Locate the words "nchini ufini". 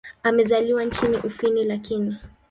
0.85-1.63